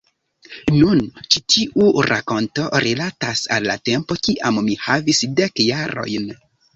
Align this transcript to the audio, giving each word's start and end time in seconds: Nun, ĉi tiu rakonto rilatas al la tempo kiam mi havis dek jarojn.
Nun, 0.75 0.99
ĉi 1.33 1.41
tiu 1.55 1.89
rakonto 2.07 2.63
rilatas 2.85 3.41
al 3.57 3.67
la 3.73 3.75
tempo 3.91 4.17
kiam 4.29 4.57
mi 4.71 4.79
havis 4.87 5.21
dek 5.41 5.63
jarojn. 5.67 6.27